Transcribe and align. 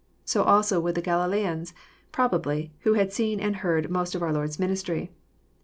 So 0.25 0.41
also 0.41 0.79
would 0.79 0.95
the 0.95 1.01
Galileans, 1.03 1.75
probably, 2.11 2.71
who 2.79 2.95
had 2.95 3.13
seen 3.13 3.39
and 3.39 3.57
heard 3.57 3.91
most 3.91 4.15
of 4.15 4.23
our 4.23 4.33
Lord's 4.33 4.57
ministry. 4.57 5.11